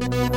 Hello 0.00 0.30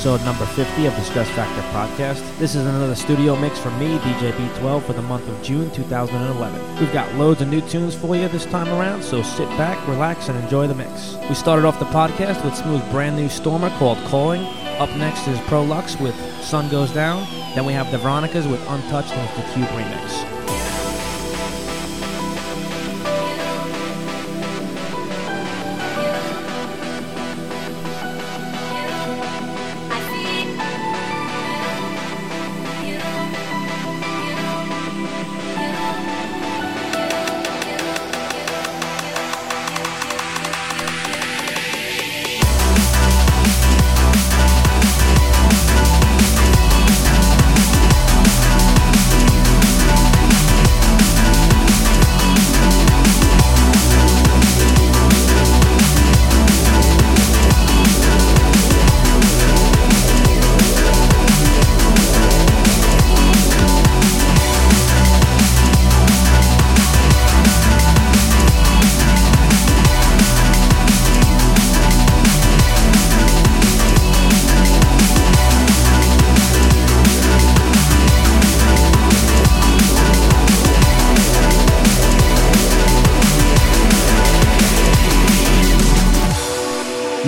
episode 0.00 0.24
number 0.24 0.46
50 0.46 0.86
of 0.86 0.96
the 0.96 1.02
Stress 1.02 1.28
Factor 1.32 1.60
podcast. 1.76 2.22
This 2.38 2.54
is 2.54 2.64
another 2.64 2.94
studio 2.94 3.36
mix 3.36 3.58
from 3.58 3.78
me, 3.78 3.98
DJ 3.98 4.34
B-12, 4.34 4.82
for 4.84 4.94
the 4.94 5.02
month 5.02 5.28
of 5.28 5.42
June 5.42 5.70
2011. 5.72 6.80
We've 6.80 6.90
got 6.90 7.14
loads 7.16 7.42
of 7.42 7.48
new 7.48 7.60
tunes 7.60 7.94
for 7.94 8.16
you 8.16 8.26
this 8.28 8.46
time 8.46 8.68
around, 8.68 9.02
so 9.02 9.22
sit 9.22 9.46
back, 9.58 9.86
relax, 9.86 10.30
and 10.30 10.42
enjoy 10.42 10.68
the 10.68 10.74
mix. 10.74 11.16
We 11.28 11.34
started 11.34 11.66
off 11.66 11.78
the 11.78 11.84
podcast 11.84 12.42
with 12.42 12.54
Smooth's 12.54 12.90
brand 12.90 13.16
new 13.16 13.28
Stormer 13.28 13.68
called 13.76 13.98
Calling. 14.06 14.40
Up 14.78 14.88
next 14.96 15.28
is 15.28 15.38
Pro 15.40 15.62
Luxe 15.62 16.00
with 16.00 16.14
Sun 16.42 16.70
Goes 16.70 16.90
Down. 16.94 17.26
Then 17.54 17.66
we 17.66 17.74
have 17.74 17.90
the 17.90 17.98
Veronicas 17.98 18.46
with 18.46 18.66
Untouched 18.70 19.12
and 19.12 19.28
the 19.36 19.52
Cube 19.52 19.68
remix. 19.68 20.39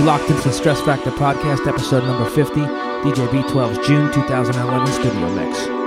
You 0.03 0.09
locked 0.09 0.31
into 0.31 0.51
Stress 0.51 0.81
Factor 0.81 1.13
Podcast, 1.13 1.65
episode 1.69 2.03
number 2.03 2.29
50, 2.29 2.55
DJ 2.55 3.31
B-12's 3.31 3.87
June 3.87 4.13
2011 4.13 4.93
studio 4.95 5.33
mix. 5.33 5.82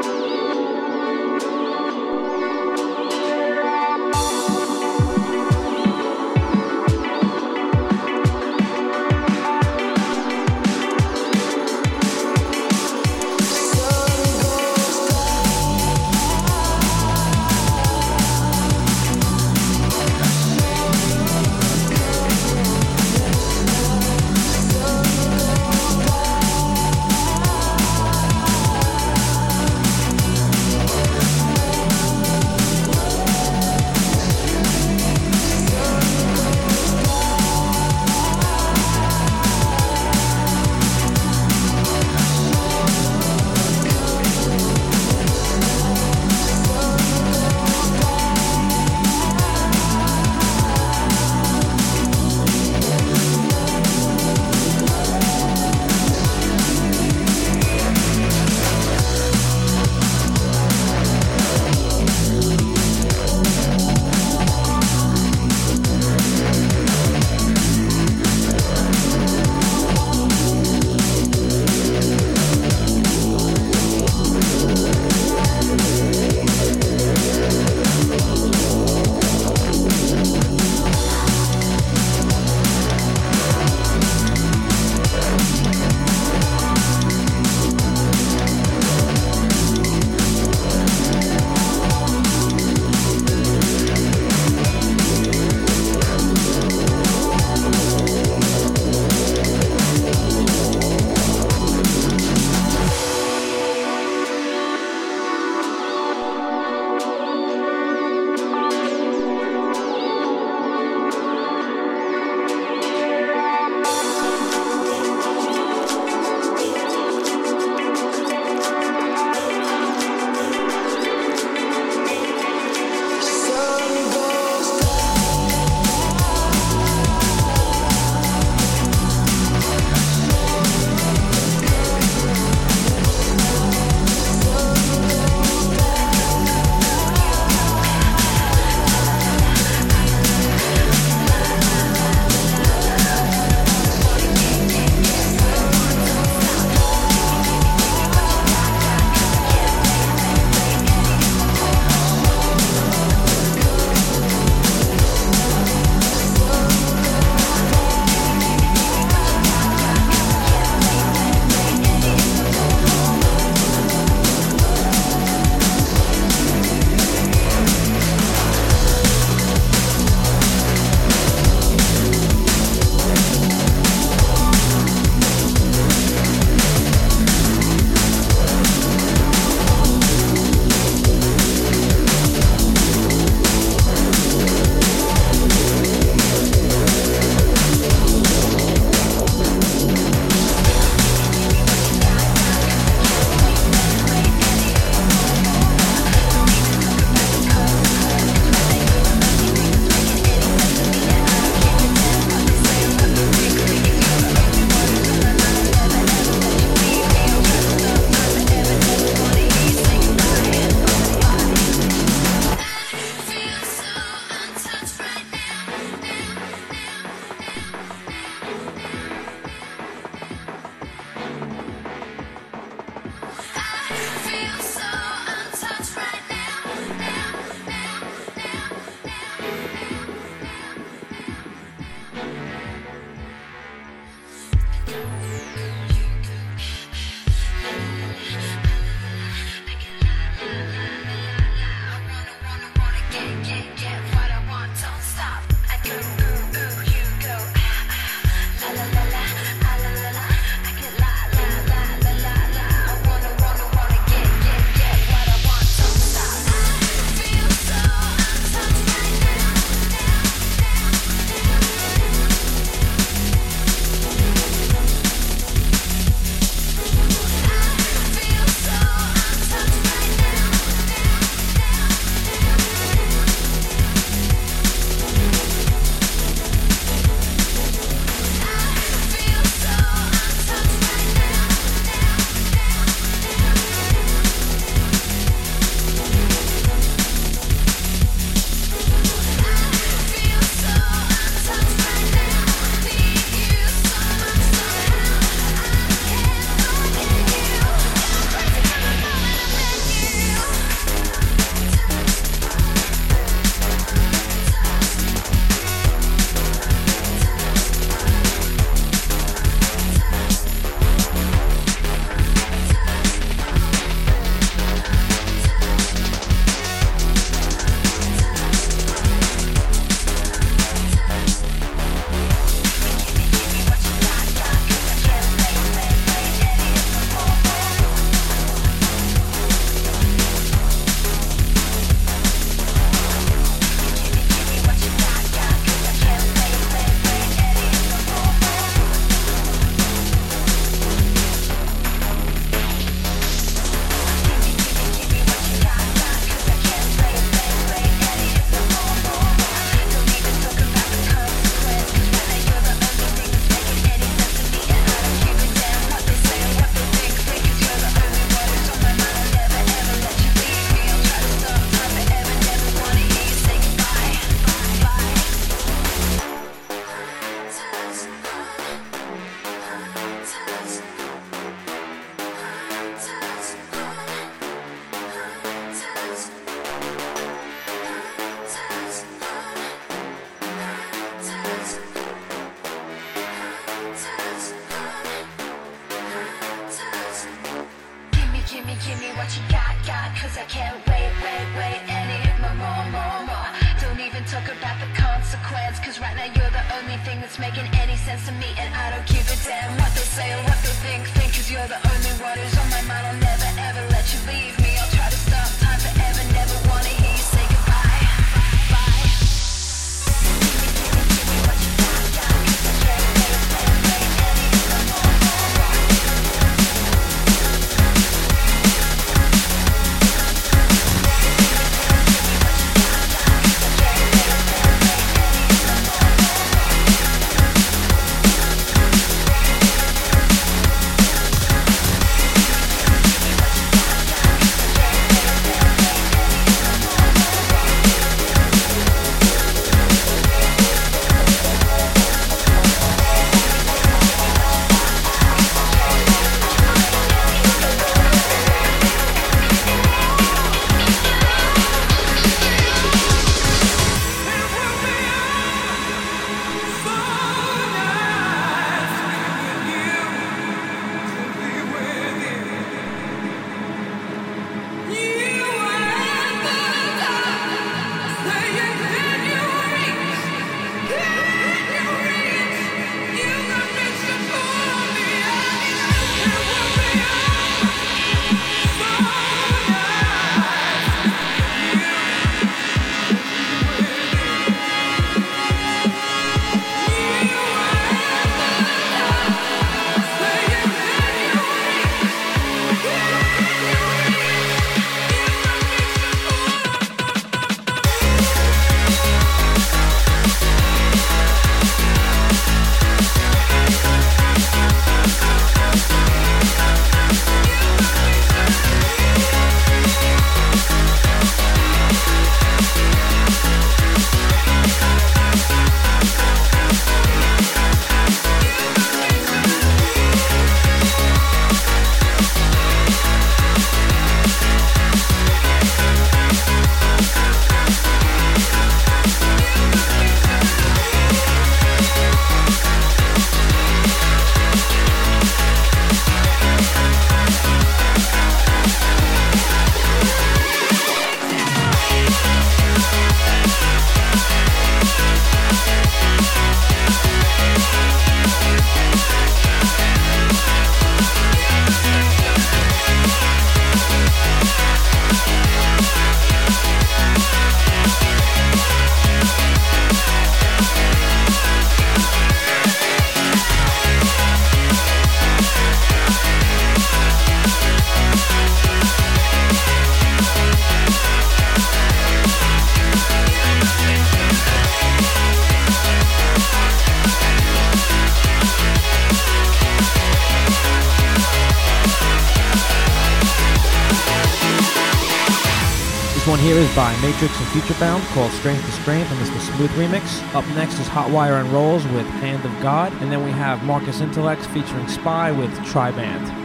here 586.46 586.58
is 586.58 586.75
by 586.75 586.96
Matrix 587.02 587.36
and 587.40 587.48
Futurebound 587.48 588.06
called 588.14 588.32
Strength 588.34 588.64
to 588.66 588.72
Strength, 588.74 589.12
and 589.12 589.20
it's 589.20 589.32
the 589.32 589.40
Smooth 589.40 589.72
remix. 589.72 590.36
Up 590.36 590.48
next 590.50 590.78
is 590.78 590.88
Hotwire 590.88 591.42
and 591.42 591.50
Rollz 591.50 591.92
with 591.96 592.06
Hand 592.22 592.46
of 592.46 592.52
God, 592.62 592.94
and 593.02 593.12
then 593.12 593.24
we 593.25 593.32
have 593.32 593.64
Marcus 593.64 594.00
Intalex 594.00 594.46
featuring 594.54 594.86
S.P.Y 594.86 595.32
with 595.32 595.50
Triband. 595.62 596.45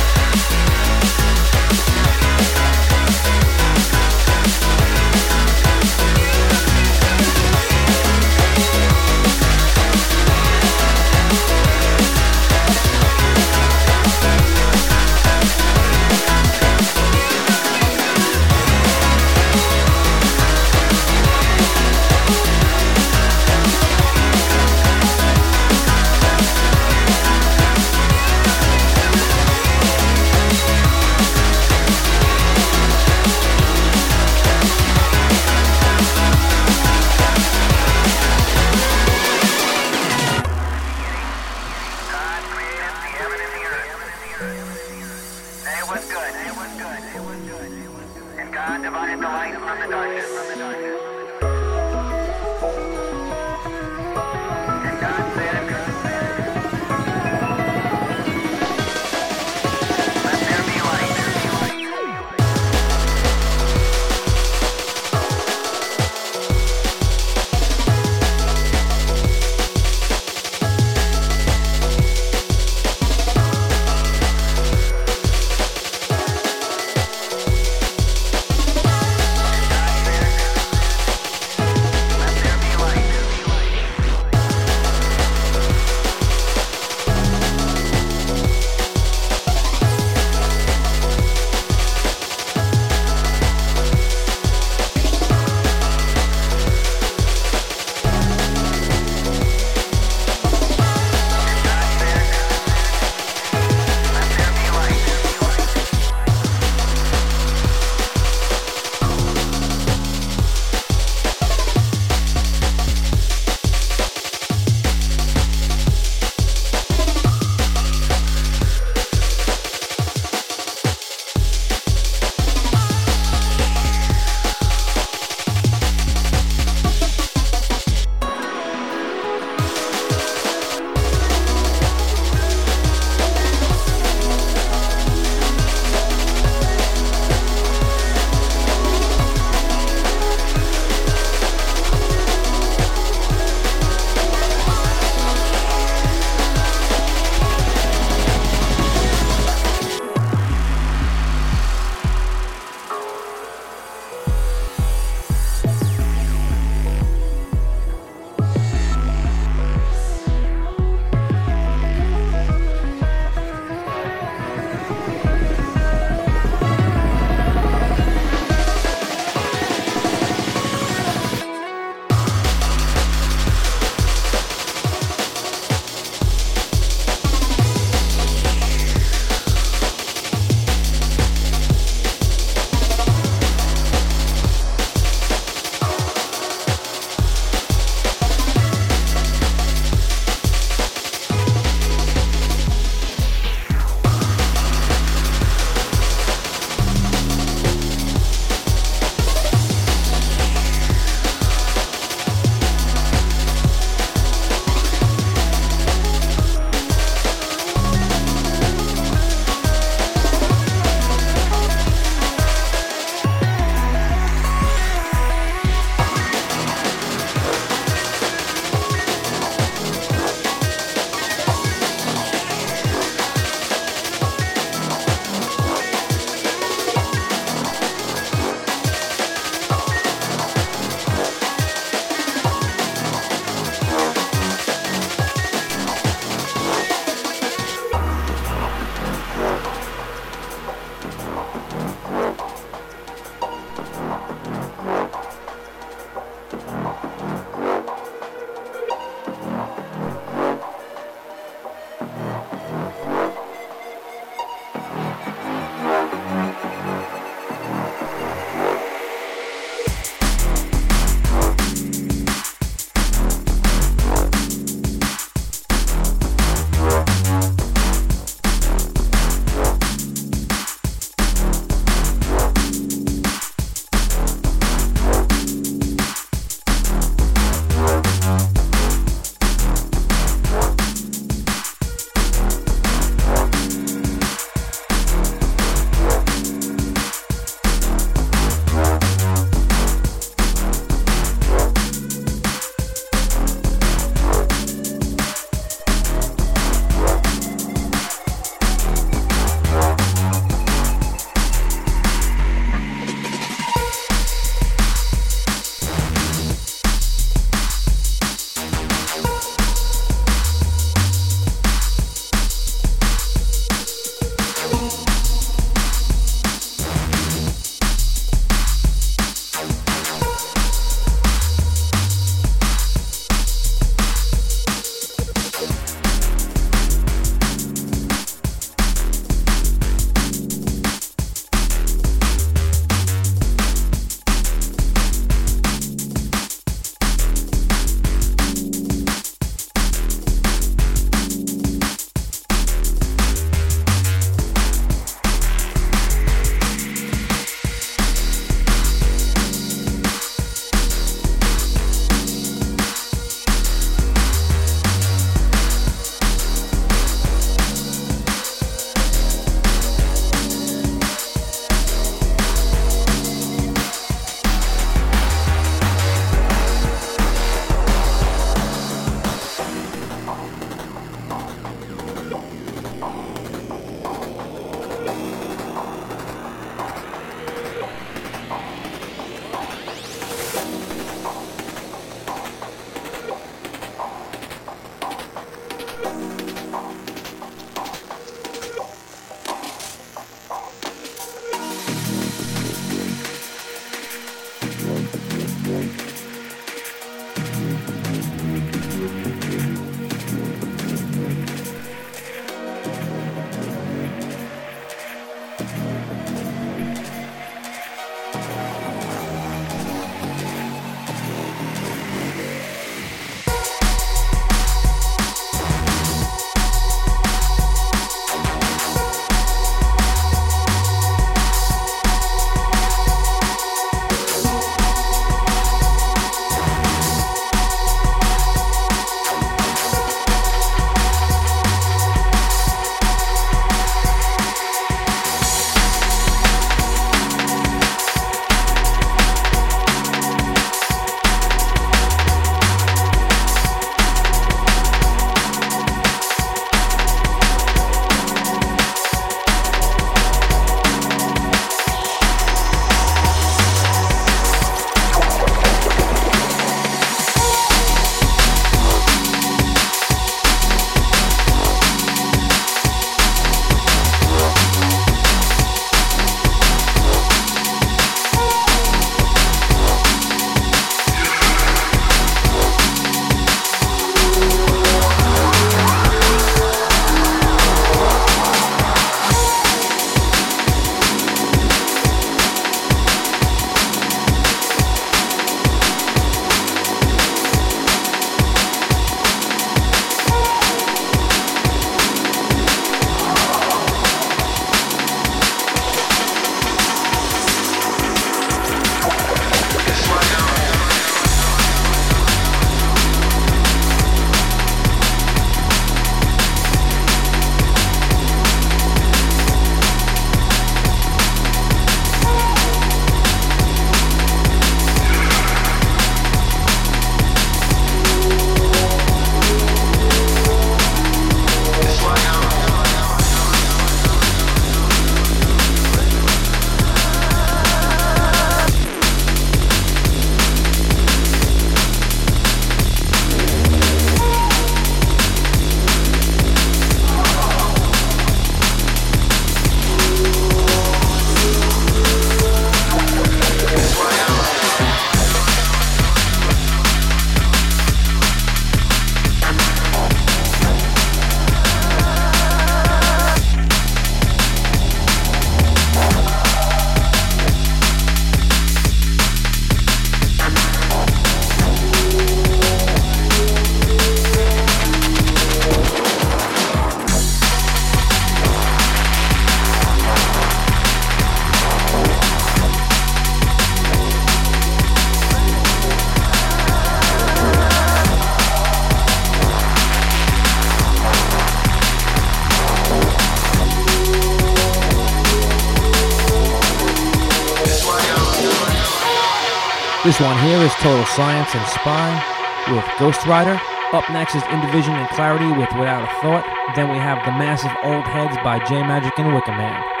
One 590.21 590.37
here 590.45 590.59
is 590.59 590.71
Total 590.75 591.03
Science 591.05 591.49
and 591.55 591.63
S.P.Y 591.63 592.75
with 592.75 592.85
Ghostrider. 593.01 593.59
Up 593.91 594.07
next 594.11 594.35
is 594.35 594.43
Indivision 594.43 594.93
and 594.93 595.09
Clarity 595.09 595.47
with 595.47 595.71
Without 595.73 596.03
a 596.03 596.21
Thought. 596.21 596.45
Then 596.75 596.91
we 596.91 596.97
have 596.97 597.25
The 597.25 597.31
Massive 597.31 597.71
Old 597.83 598.05
Headz 598.05 598.37
by 598.43 598.59
J 598.59 598.83
Majik 598.83 599.17
and 599.17 599.33
Wickaman. 599.33 600.00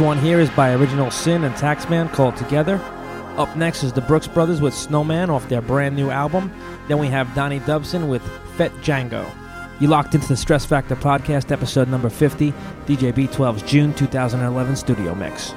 One 0.00 0.16
here 0.16 0.40
is 0.40 0.48
by 0.48 0.72
Original 0.72 1.10
Sin 1.10 1.44
and 1.44 1.54
Taxman 1.56 2.10
called 2.14 2.34
Together. 2.34 2.76
Up 3.36 3.54
next 3.54 3.82
is 3.84 3.92
the 3.92 4.00
Brookes 4.00 4.26
Brothers 4.26 4.62
with 4.62 4.72
Snowman 4.72 5.28
off 5.28 5.46
their 5.50 5.60
brand 5.60 5.94
new 5.94 6.08
album. 6.08 6.50
Then 6.88 6.96
we 6.96 7.08
have 7.08 7.34
Donnie 7.34 7.60
Dubson 7.60 8.08
with 8.08 8.22
Fett 8.56 8.72
Jango. 8.76 9.30
You 9.78 9.88
locked 9.88 10.14
into 10.14 10.26
the 10.26 10.38
Stress 10.38 10.64
Factor 10.64 10.96
Podcast, 10.96 11.52
episode 11.52 11.88
number 11.88 12.08
50, 12.08 12.50
DJ 12.86 13.14
B-12's 13.14 13.62
June 13.62 13.92
2011 13.92 14.74
studio 14.74 15.14
mix. 15.14 15.52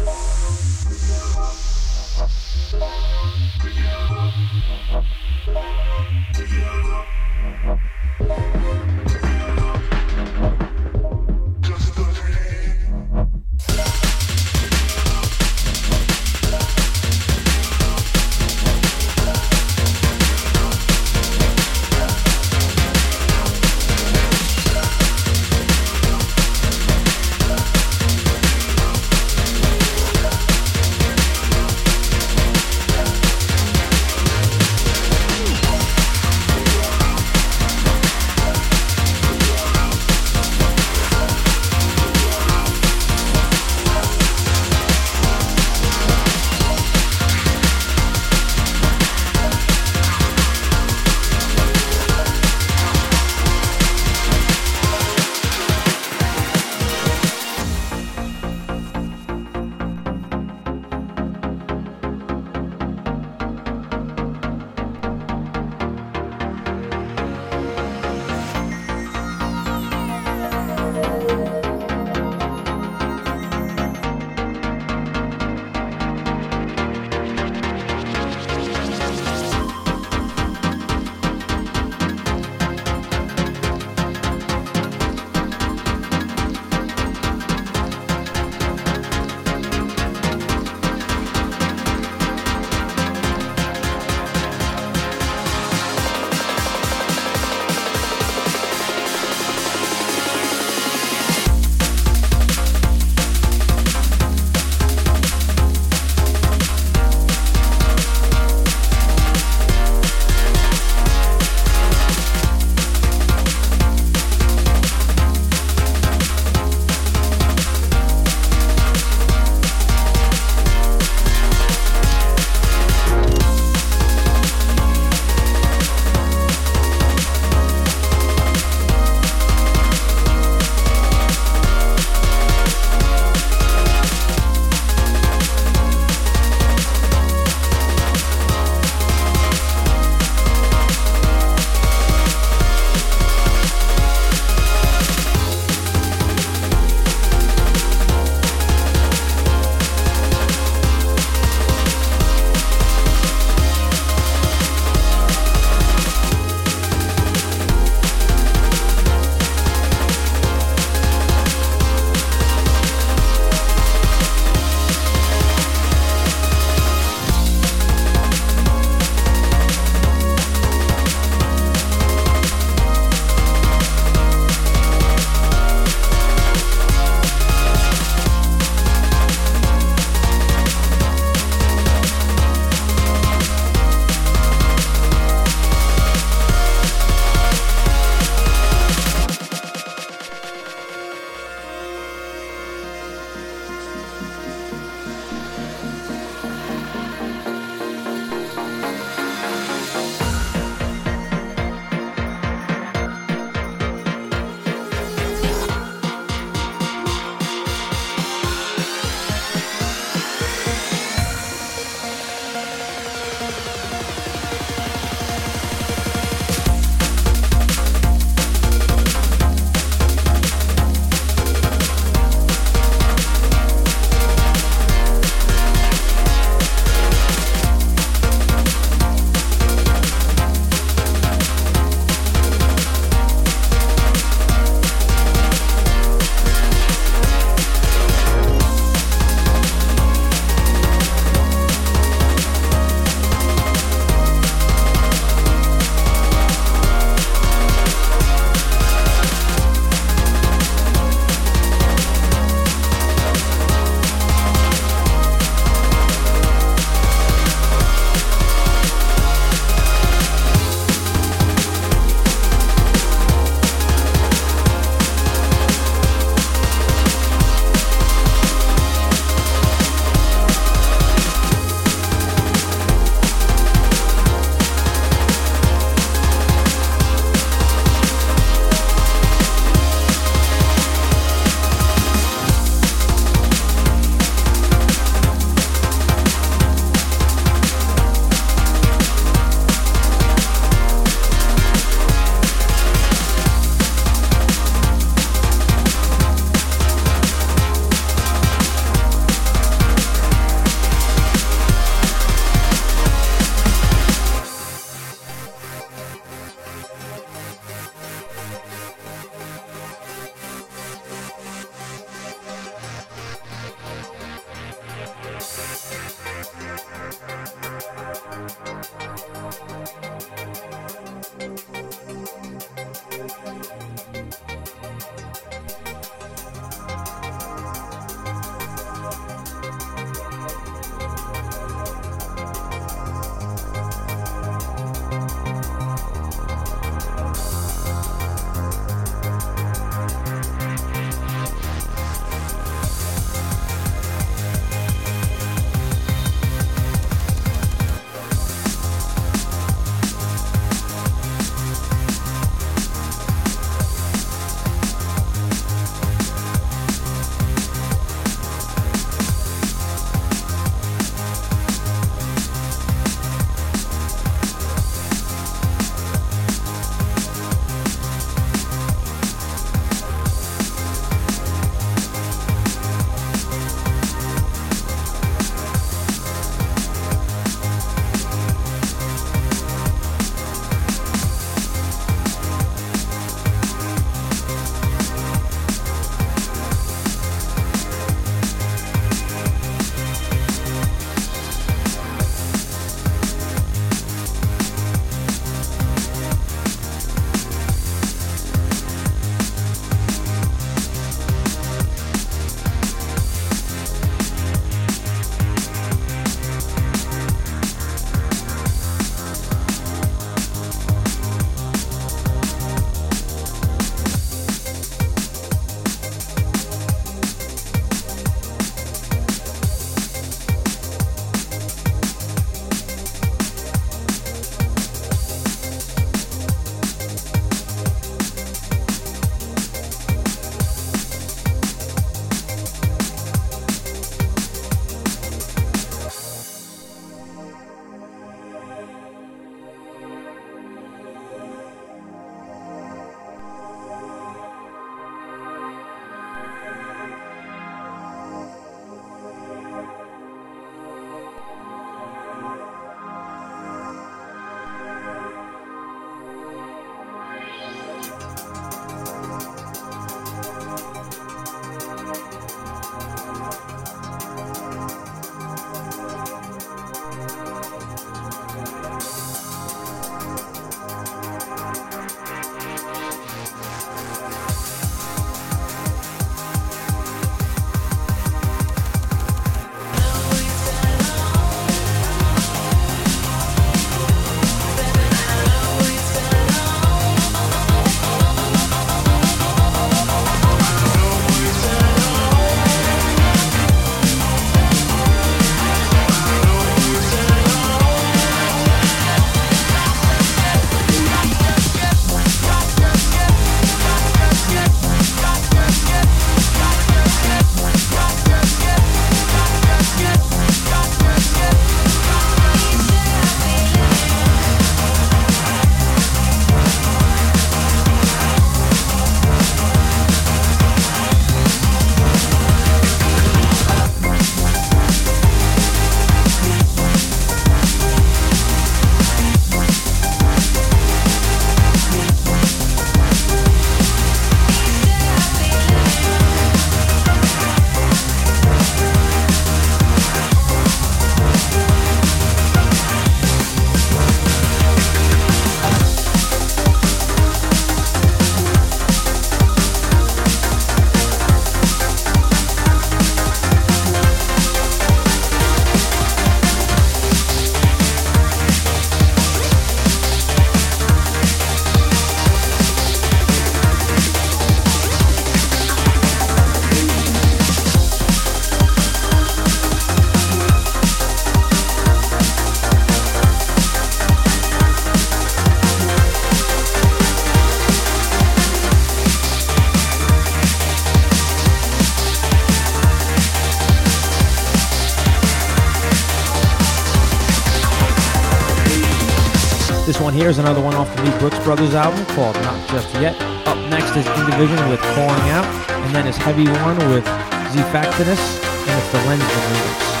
One 590.21 590.25
here 590.27 590.29
is 590.29 590.37
another 590.37 590.61
one 590.61 590.75
off 590.75 590.95
the 590.95 591.03
new 591.03 591.17
Brookes 591.17 591.39
Brothers 591.39 591.73
album 591.73 592.05
called 592.13 592.35
Not 592.35 592.69
Just 592.69 592.93
Yet. 593.01 593.19
Up 593.47 593.57
next 593.71 593.95
is 593.95 594.05
Indivision 594.05 594.69
with 594.69 594.79
Calling 594.93 595.29
Out, 595.31 595.45
and 595.67 595.95
then 595.95 596.05
is 596.05 596.15
Heavy 596.15 596.45
One 596.61 596.77
with 596.93 597.03
Z 597.49 597.57
Factinus, 597.73 598.21
and 598.67 598.79
it's 598.79 598.91
the 598.91 598.99
remix. 598.99 599.91
I'm 599.95 600.00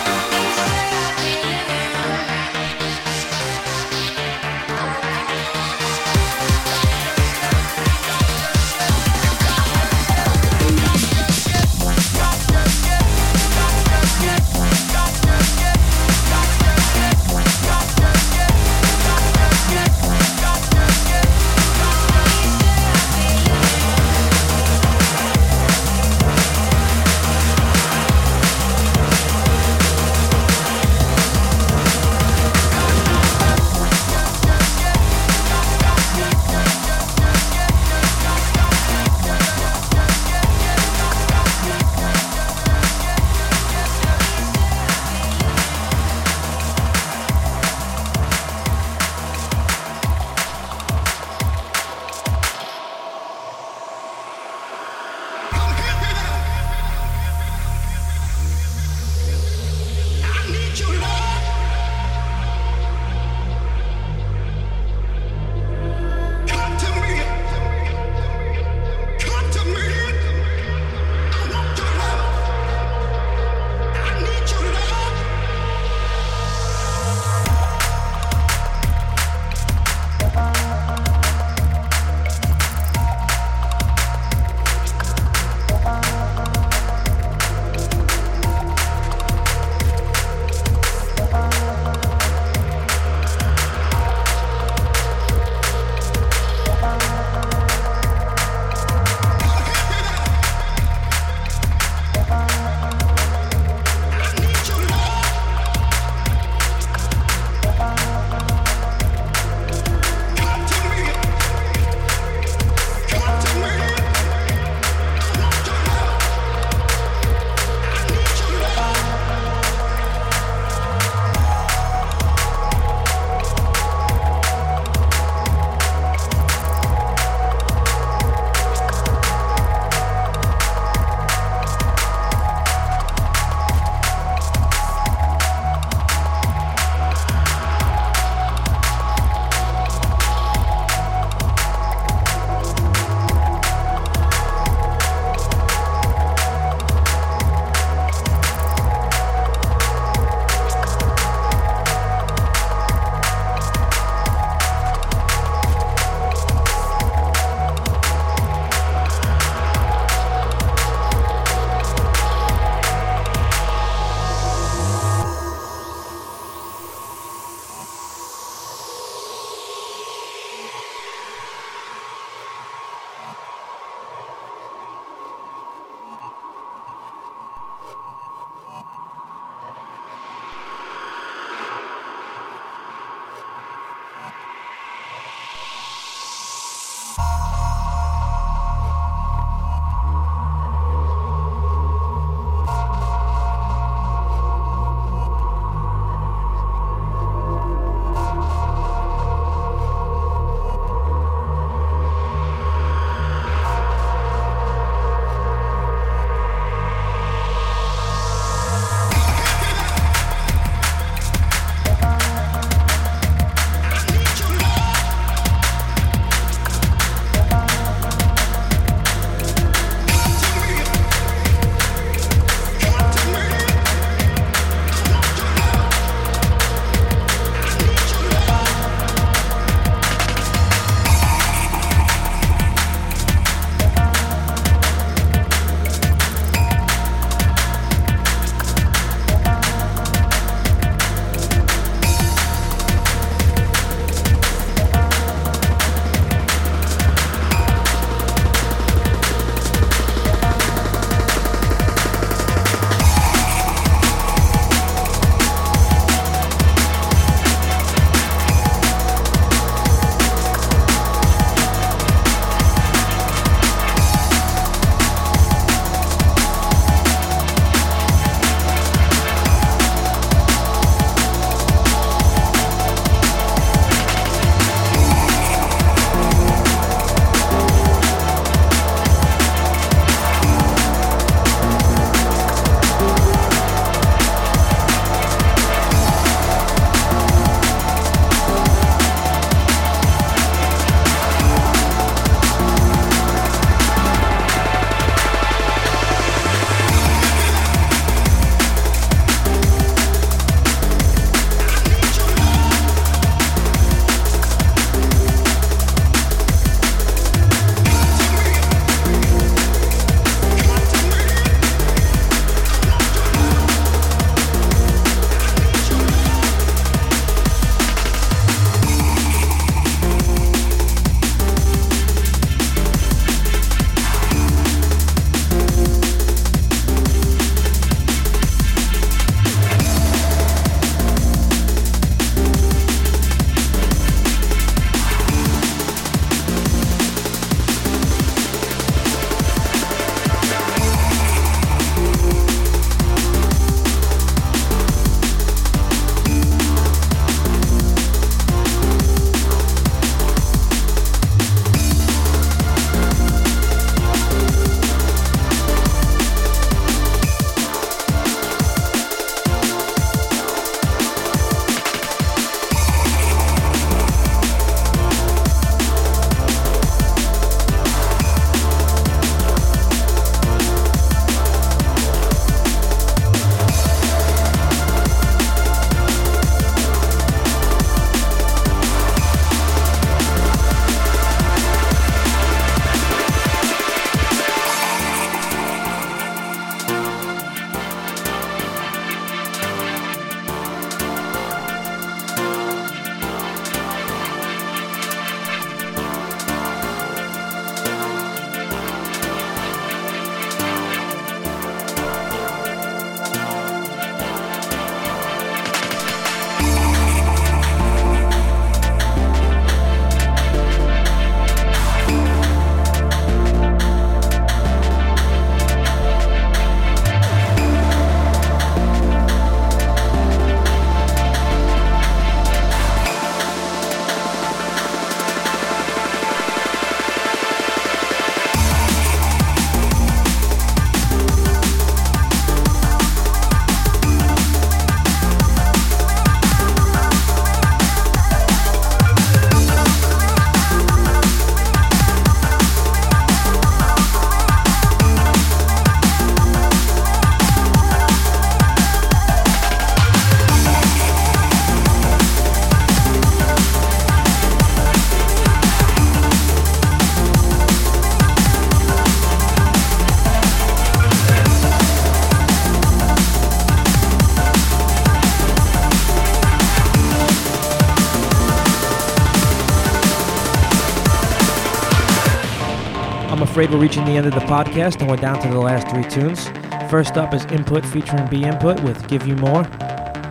afraid 473.61 473.75
we're 473.75 473.83
reaching 473.83 474.03
the 474.05 474.17
end 474.17 474.25
of 474.25 474.33
the 474.33 474.39
podcast 474.39 474.99
and 475.01 475.07
we're 475.07 475.15
down 475.15 475.39
to 475.39 475.47
the 475.47 475.59
last 475.59 475.87
three 475.87 476.03
tunes. 476.05 476.47
First 476.89 477.15
up 477.15 477.31
is 477.31 477.45
Input 477.51 477.85
featuring 477.85 478.27
B-Input 478.27 478.81
with 478.81 479.07
Give 479.07 479.27
You 479.27 479.35
More. 479.35 479.67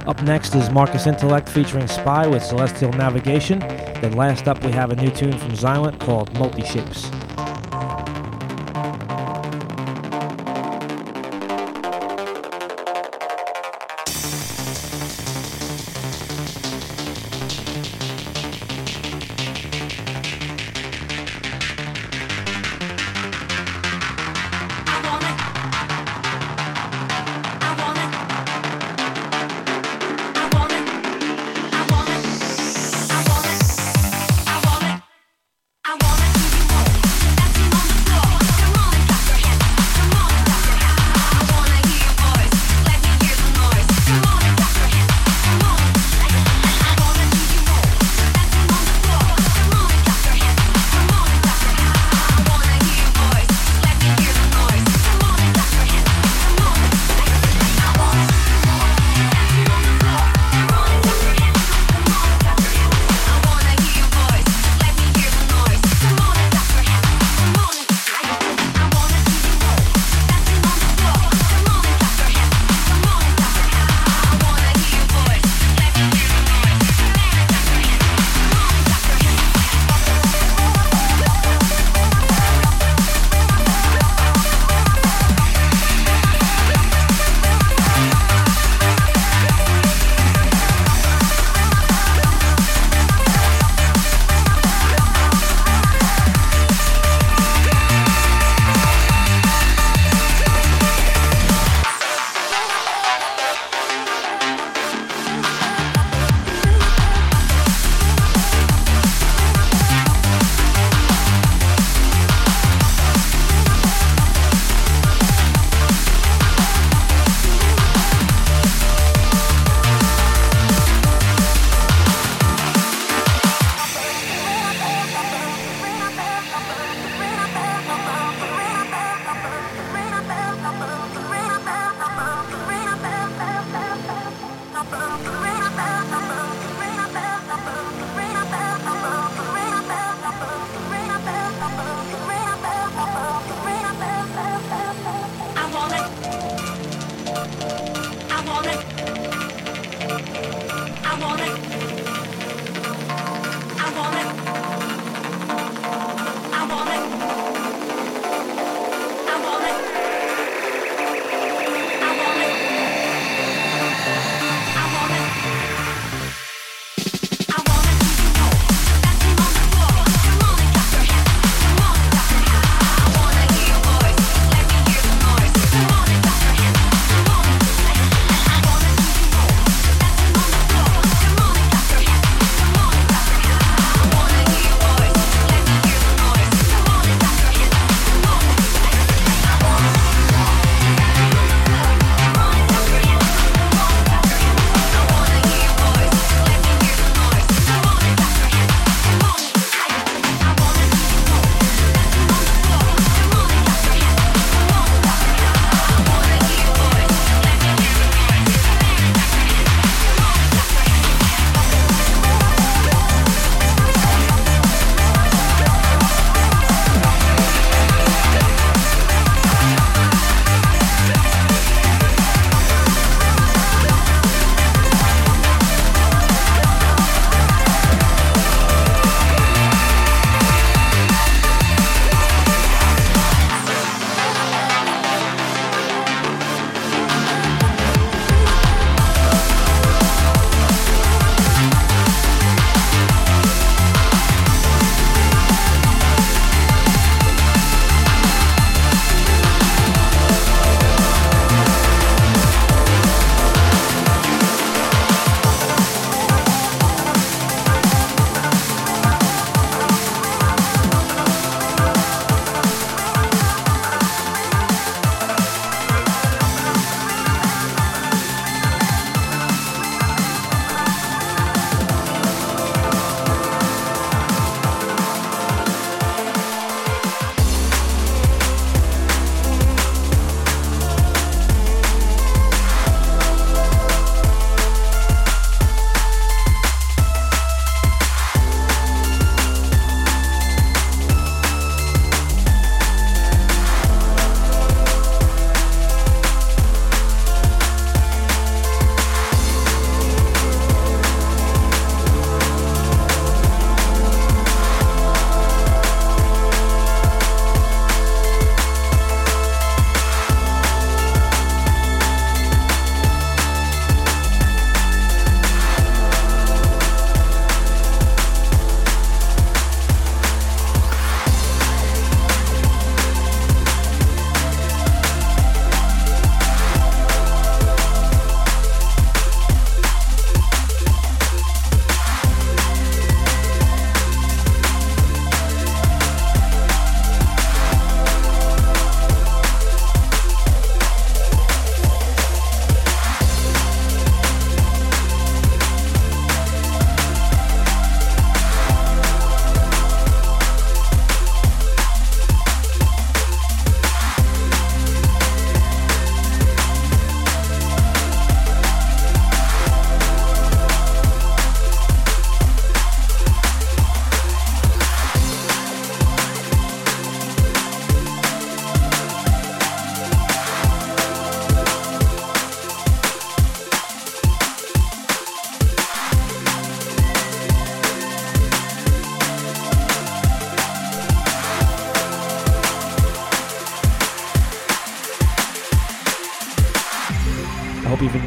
Up 0.08 0.20
next 0.24 0.56
is 0.56 0.68
Marcus 0.70 1.06
Intalex 1.06 1.48
featuring 1.48 1.84
S.P.Y 1.84 2.26
with 2.26 2.42
Celestial 2.42 2.92
Navigation. 2.94 3.60
Then 3.60 4.14
last 4.14 4.48
up 4.48 4.64
we 4.64 4.72
have 4.72 4.90
a 4.90 4.96
new 4.96 5.10
tune 5.10 5.38
from 5.38 5.50
Xilent 5.50 6.00
called 6.00 6.32
Multishapes. 6.32 7.29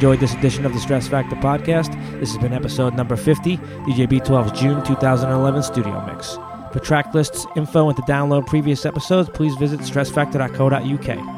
Enjoyed 0.04 0.20
this 0.20 0.34
edition 0.34 0.66
of 0.66 0.74
the 0.74 0.82
Stress 0.82 1.08
Factor 1.08 1.38
podcast. 1.38 1.94
This 2.20 2.34
has 2.34 2.38
been 2.38 2.52
episode 2.52 2.94
number 2.94 3.16
50, 3.16 3.56
DJ 3.56 4.10
B-12's 4.10 4.60
June 4.60 4.84
2011 4.84 5.64
studio 5.64 6.06
mix. 6.06 6.38
For 6.74 6.80
track 6.80 7.14
lists, 7.14 7.46
info, 7.56 7.88
and 7.88 7.96
to 7.96 8.04
download 8.04 8.46
previous 8.46 8.86
episodes, 8.86 9.30
please 9.30 9.56
visit 9.56 9.80
stressfactor.co.uk. 9.80 11.33